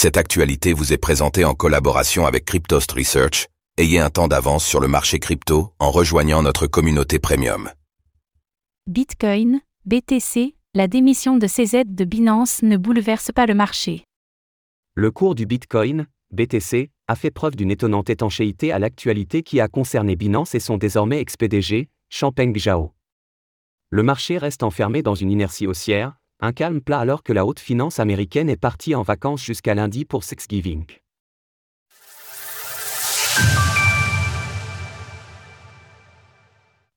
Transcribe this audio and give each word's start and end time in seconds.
Cette 0.00 0.16
actualité 0.16 0.74
vous 0.74 0.92
est 0.92 0.96
présentée 0.96 1.44
en 1.44 1.54
collaboration 1.54 2.24
avec 2.24 2.44
Cryptost 2.44 2.92
Research. 2.92 3.48
Ayez 3.78 3.98
un 3.98 4.10
temps 4.10 4.28
d'avance 4.28 4.64
sur 4.64 4.78
le 4.78 4.86
marché 4.86 5.18
crypto 5.18 5.72
en 5.80 5.90
rejoignant 5.90 6.40
notre 6.40 6.68
communauté 6.68 7.18
premium. 7.18 7.68
Bitcoin, 8.86 9.60
BTC, 9.86 10.54
la 10.72 10.86
démission 10.86 11.36
de 11.36 11.48
CZ 11.48 11.82
de 11.84 12.04
Binance 12.04 12.62
ne 12.62 12.76
bouleverse 12.76 13.32
pas 13.34 13.46
le 13.46 13.54
marché. 13.54 14.04
Le 14.94 15.10
cours 15.10 15.34
du 15.34 15.46
Bitcoin, 15.46 16.06
BTC, 16.30 16.92
a 17.08 17.16
fait 17.16 17.32
preuve 17.32 17.56
d'une 17.56 17.72
étonnante 17.72 18.08
étanchéité 18.08 18.70
à 18.70 18.78
l'actualité 18.78 19.42
qui 19.42 19.60
a 19.60 19.66
concerné 19.66 20.14
Binance 20.14 20.54
et 20.54 20.60
son 20.60 20.76
désormais 20.76 21.18
ex-PDG, 21.18 21.88
Champeng 22.08 22.56
Zhao. 22.56 22.92
Le 23.90 24.04
marché 24.04 24.38
reste 24.38 24.62
enfermé 24.62 25.02
dans 25.02 25.16
une 25.16 25.32
inertie 25.32 25.66
haussière, 25.66 26.20
un 26.40 26.52
calme 26.52 26.80
plat 26.80 27.00
alors 27.00 27.22
que 27.22 27.32
la 27.32 27.44
haute 27.44 27.58
finance 27.58 27.98
américaine 27.98 28.48
est 28.48 28.56
partie 28.56 28.94
en 28.94 29.02
vacances 29.02 29.42
jusqu'à 29.42 29.74
lundi 29.74 30.04
pour 30.04 30.24
Thanksgiving. 30.24 30.84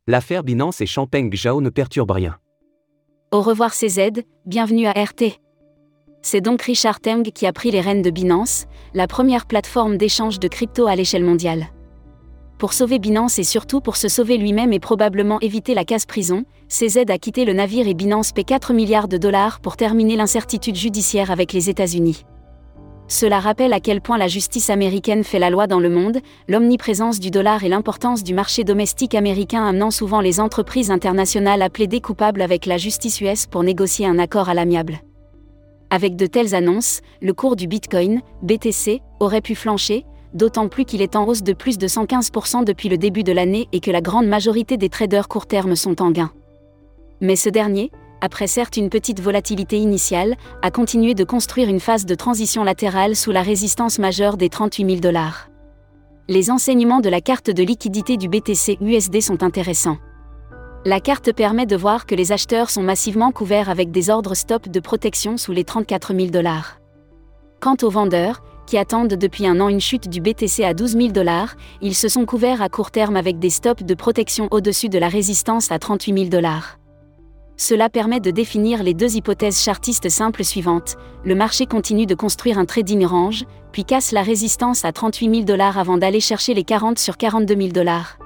L'affaire 0.07 0.43
Binance 0.43 0.81
et 0.81 0.85
Champeng 0.85 1.33
Zhao 1.33 1.61
ne 1.61 1.69
perturbe 1.69 2.11
rien. 2.11 2.37
Au 3.31 3.41
revoir 3.41 3.71
CZ, 3.71 4.23
bienvenue 4.45 4.87
à 4.87 4.91
RT. 4.91 5.39
C'est 6.21 6.41
donc 6.41 6.61
Richard 6.61 6.99
Teng 6.99 7.23
qui 7.23 7.47
a 7.47 7.53
pris 7.53 7.71
les 7.71 7.81
rênes 7.81 8.01
de 8.01 8.11
Binance, 8.11 8.65
la 8.93 9.07
première 9.07 9.47
plateforme 9.47 9.97
d'échange 9.97 10.39
de 10.39 10.47
crypto 10.47 10.85
à 10.85 10.95
l'échelle 10.95 11.23
mondiale. 11.23 11.67
Pour 12.61 12.73
sauver 12.73 12.99
Binance 12.99 13.39
et 13.39 13.43
surtout 13.43 13.81
pour 13.81 13.97
se 13.97 14.07
sauver 14.07 14.37
lui-même 14.37 14.71
et 14.71 14.79
probablement 14.79 15.39
éviter 15.39 15.73
la 15.73 15.83
casse-prison, 15.83 16.43
CZ 16.67 17.09
a 17.09 17.17
quitté 17.17 17.43
le 17.43 17.53
navire 17.53 17.87
et 17.87 17.95
Binance 17.95 18.33
paie 18.33 18.43
4 18.43 18.71
milliards 18.73 19.07
de 19.07 19.17
dollars 19.17 19.61
pour 19.61 19.77
terminer 19.77 20.15
l'incertitude 20.15 20.75
judiciaire 20.75 21.31
avec 21.31 21.53
les 21.53 21.71
États-Unis. 21.71 22.23
Cela 23.07 23.39
rappelle 23.39 23.73
à 23.73 23.79
quel 23.79 23.99
point 23.99 24.19
la 24.19 24.27
justice 24.27 24.69
américaine 24.69 25.23
fait 25.23 25.39
la 25.39 25.49
loi 25.49 25.65
dans 25.65 25.79
le 25.79 25.89
monde, 25.89 26.19
l'omniprésence 26.47 27.19
du 27.19 27.31
dollar 27.31 27.63
et 27.63 27.67
l'importance 27.67 28.23
du 28.23 28.35
marché 28.35 28.63
domestique 28.63 29.15
américain 29.15 29.65
amenant 29.65 29.89
souvent 29.89 30.21
les 30.21 30.39
entreprises 30.39 30.91
internationales 30.91 31.63
à 31.63 31.71
plaider 31.71 31.99
coupables 31.99 32.43
avec 32.43 32.67
la 32.67 32.77
justice 32.77 33.21
US 33.21 33.47
pour 33.47 33.63
négocier 33.63 34.05
un 34.05 34.19
accord 34.19 34.49
à 34.49 34.53
l'amiable. 34.53 34.99
Avec 35.89 36.15
de 36.15 36.27
telles 36.27 36.53
annonces, 36.53 37.01
le 37.23 37.33
cours 37.33 37.55
du 37.55 37.65
Bitcoin, 37.65 38.21
BTC, 38.43 39.01
aurait 39.19 39.41
pu 39.41 39.55
flancher, 39.55 40.05
d'autant 40.33 40.67
plus 40.67 40.85
qu'il 40.85 41.01
est 41.01 41.15
en 41.15 41.27
hausse 41.27 41.43
de 41.43 41.53
plus 41.53 41.77
de 41.77 41.87
115% 41.87 42.63
depuis 42.63 42.89
le 42.89 42.97
début 42.97 43.23
de 43.23 43.31
l'année 43.31 43.67
et 43.71 43.79
que 43.79 43.91
la 43.91 44.01
grande 44.01 44.27
majorité 44.27 44.77
des 44.77 44.89
traders 44.89 45.27
court 45.27 45.47
terme 45.47 45.75
sont 45.75 46.01
en 46.01 46.11
gain. 46.11 46.31
Mais 47.21 47.35
ce 47.35 47.49
dernier, 47.49 47.91
après 48.21 48.47
certes 48.47 48.77
une 48.77 48.89
petite 48.89 49.19
volatilité 49.19 49.77
initiale, 49.77 50.35
a 50.61 50.71
continué 50.71 51.13
de 51.13 51.23
construire 51.23 51.69
une 51.69 51.79
phase 51.79 52.05
de 52.05 52.15
transition 52.15 52.63
latérale 52.63 53.15
sous 53.15 53.31
la 53.31 53.41
résistance 53.41 53.99
majeure 53.99 54.37
des 54.37 54.49
38 54.49 54.85
000 54.85 54.99
dollars. 54.99 55.49
Les 56.27 56.51
enseignements 56.51 56.99
de 56.99 57.09
la 57.09 57.19
carte 57.19 57.49
de 57.49 57.63
liquidité 57.63 58.17
du 58.17 58.29
BTC 58.29 58.77
USD 58.79 59.21
sont 59.21 59.43
intéressants. 59.43 59.97
La 60.85 60.99
carte 60.99 61.33
permet 61.33 61.65
de 61.65 61.75
voir 61.75 62.05
que 62.05 62.15
les 62.15 62.31
acheteurs 62.31 62.69
sont 62.69 62.81
massivement 62.83 63.31
couverts 63.31 63.69
avec 63.69 63.91
des 63.91 64.09
ordres 64.09 64.35
stop 64.35 64.69
de 64.69 64.79
protection 64.79 65.37
sous 65.37 65.51
les 65.51 65.63
34 65.63 66.15
000 66.15 66.29
dollars. 66.29 66.79
Quant 67.59 67.75
aux 67.83 67.89
vendeurs, 67.89 68.41
qui 68.71 68.77
attendent 68.77 69.15
depuis 69.15 69.45
un 69.47 69.59
an 69.59 69.67
une 69.67 69.81
chute 69.81 70.07
du 70.07 70.21
BTC 70.21 70.63
à 70.63 70.73
12 70.73 70.93
000 70.93 71.07
dollars, 71.09 71.55
ils 71.81 71.93
se 71.93 72.07
sont 72.07 72.25
couverts 72.25 72.61
à 72.61 72.69
court 72.69 72.89
terme 72.89 73.17
avec 73.17 73.37
des 73.37 73.49
stops 73.49 73.83
de 73.83 73.93
protection 73.93 74.47
au-dessus 74.49 74.87
de 74.87 74.97
la 74.97 75.09
résistance 75.09 75.73
à 75.73 75.77
38 75.77 76.13
000 76.13 76.29
dollars. 76.29 76.77
Cela 77.57 77.89
permet 77.89 78.21
de 78.21 78.31
définir 78.31 78.81
les 78.81 78.93
deux 78.93 79.17
hypothèses 79.17 79.59
chartistes 79.59 80.07
simples 80.07 80.45
suivantes. 80.45 80.95
Le 81.25 81.35
marché 81.35 81.65
continue 81.65 82.05
de 82.05 82.15
construire 82.15 82.57
un 82.57 82.63
trading 82.63 83.05
range, 83.05 83.43
puis 83.73 83.83
casse 83.83 84.13
la 84.13 84.21
résistance 84.21 84.85
à 84.85 84.93
38 84.93 85.29
000 85.29 85.43
dollars 85.43 85.77
avant 85.77 85.97
d'aller 85.97 86.21
chercher 86.21 86.53
les 86.53 86.63
40 86.63 86.97
sur 86.97 87.17
42 87.17 87.53
000 87.53 87.67
dollars. 87.73 88.19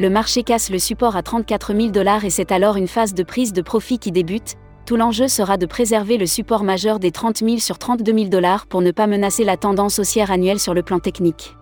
Le 0.00 0.10
marché 0.10 0.42
casse 0.42 0.70
le 0.70 0.80
support 0.80 1.14
à 1.14 1.22
34 1.22 1.76
000 1.76 1.90
dollars 1.90 2.24
et 2.24 2.30
c'est 2.30 2.50
alors 2.50 2.74
une 2.74 2.88
phase 2.88 3.14
de 3.14 3.22
prise 3.22 3.52
de 3.52 3.62
profit 3.62 4.00
qui 4.00 4.10
débute, 4.10 4.56
tout 4.90 4.96
l'enjeu 4.96 5.28
sera 5.28 5.56
de 5.56 5.66
préserver 5.66 6.18
le 6.18 6.26
support 6.26 6.64
majeur 6.64 6.98
des 6.98 7.12
30 7.12 7.44
000 7.44 7.58
sur 7.58 7.78
32 7.78 8.12
000 8.12 8.24
dollars 8.28 8.66
pour 8.66 8.82
ne 8.82 8.90
pas 8.90 9.06
menacer 9.06 9.44
la 9.44 9.56
tendance 9.56 10.00
haussière 10.00 10.32
annuelle 10.32 10.58
sur 10.58 10.74
le 10.74 10.82
plan 10.82 10.98
technique. 10.98 11.56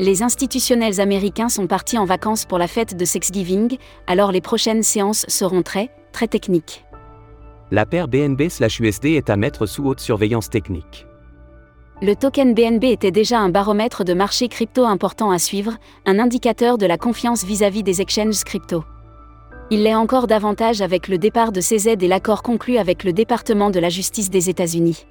Les 0.00 0.24
institutionnels 0.24 1.00
américains 1.00 1.48
sont 1.48 1.68
partis 1.68 1.96
en 1.96 2.06
vacances 2.06 2.46
pour 2.46 2.58
la 2.58 2.66
fête 2.66 2.96
de 2.96 3.04
Thanksgiving, 3.04 3.76
alors 4.08 4.32
les 4.32 4.40
prochaines 4.40 4.82
séances 4.82 5.26
seront 5.28 5.62
très, 5.62 5.90
très 6.10 6.26
techniques. 6.26 6.84
La 7.70 7.86
paire 7.86 8.08
BNB/USD 8.08 9.04
est 9.14 9.30
à 9.30 9.36
mettre 9.36 9.66
sous 9.66 9.86
haute 9.86 10.00
surveillance 10.00 10.50
technique. 10.50 11.06
Le 12.02 12.16
token 12.16 12.52
BNB 12.52 12.82
était 12.86 13.12
déjà 13.12 13.38
un 13.38 13.50
baromètre 13.50 14.02
de 14.02 14.12
marché 14.12 14.48
crypto 14.48 14.86
important 14.86 15.30
à 15.30 15.38
suivre, 15.38 15.76
un 16.04 16.18
indicateur 16.18 16.78
de 16.78 16.86
la 16.86 16.98
confiance 16.98 17.44
vis-à-vis 17.44 17.82
-vis 17.82 17.84
des 17.84 18.00
exchanges 18.00 18.42
crypto. 18.42 18.82
Il 19.72 19.84
l'est 19.84 19.94
encore 19.94 20.26
davantage 20.26 20.82
avec 20.82 21.06
le 21.06 21.16
départ 21.16 21.52
de 21.52 21.60
CZ 21.60 21.86
et 22.00 22.08
l'accord 22.08 22.42
conclu 22.42 22.76
avec 22.76 23.04
le 23.04 23.12
département 23.12 23.70
de 23.70 23.78
la 23.78 23.88
justice 23.88 24.28
des 24.28 24.50
États-Unis. 24.50 25.06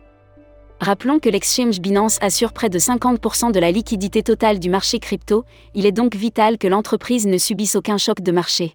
Rappelons 0.82 1.20
que 1.20 1.30
l'exchange 1.30 1.80
Binance 1.80 2.18
assure 2.22 2.52
près 2.52 2.68
de 2.68 2.78
50% 2.78 3.54
de 3.54 3.60
la 3.60 3.72
liquidité 3.72 4.22
totale 4.22 4.60
du 4.60 4.70
marché 4.70 5.00
crypto, 5.00 5.46
il 5.76 5.86
est 5.86 5.94
donc 5.94 6.14
vital 6.14 6.58
que 6.58 6.68
l'entreprise 6.68 7.26
ne 7.26 7.38
subisse 7.38 7.78
aucun 7.78 7.98
choc 7.98 8.20
de 8.20 8.34
marché. 8.34 8.74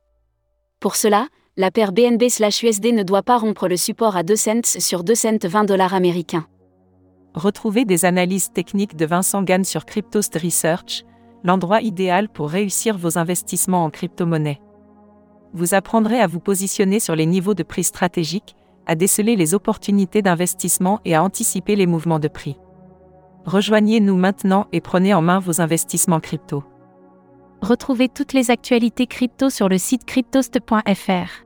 Pour 0.81 0.97
cela, 0.97 1.29
la 1.59 1.71
paire 1.71 1.93
BNB/USD 1.93 2.93
ne 2.93 3.03
doit 3.03 3.23
pas 3.23 3.37
rompre 3.37 3.69
le 3.69 3.77
support 3.77 4.17
à 4.17 4.23
2 4.23 4.37
cents 4.37 4.79
sur 4.79 5.05
2 5.05 5.15
cents 5.15 5.39
20 5.47 5.65
dollars 5.65 5.93
américains. 5.93 6.47
Retrouvez 7.35 7.85
des 7.85 8.07
analyses 8.07 8.53
techniques 8.53 8.97
de 8.97 9.05
Vincent 9.05 9.43
Gann 9.43 9.65
sur 9.65 9.85
Cryptost 9.85 10.35
Research, 10.43 11.05
l'endroit 11.43 11.83
idéal 11.83 12.31
pour 12.31 12.49
réussir 12.49 12.97
vos 12.97 13.19
investissements 13.19 13.85
en 13.85 13.91
crypto-monnaie 13.91 14.61
vous 15.55 15.73
apprendrez 15.75 16.21
à 16.21 16.27
vous 16.27 16.41
positionner 16.41 17.01
sur 17.01 17.17
les 17.17 17.27
niveaux 17.27 17.55
de 17.55 17.63
prix 17.63 17.85
stratégiques, 17.85 18.57
à 18.87 18.95
déceler 18.97 19.37
les 19.37 19.55
opportunités 19.55 20.21
d'investissement 20.21 21.01
et 21.05 21.15
à 21.15 21.23
anticiper 21.23 21.77
les 21.77 21.87
mouvements 21.87 22.19
de 22.19 22.29
prix. 22.29 22.59
Rejoignez-nous 23.47 24.17
maintenant 24.17 24.67
et 24.73 24.81
prenez 24.81 25.15
en 25.15 25.23
main 25.23 25.39
vos 25.39 25.61
investissements 25.61 26.21
crypto. 26.21 26.65
Retrouvez 27.63 28.09
toutes 28.09 28.33
les 28.33 28.51
actualités 28.51 29.07
crypto 29.07 29.49
sur 29.49 29.69
le 29.69 29.79
site 29.79 30.05
cryptost.fr. 30.05 31.45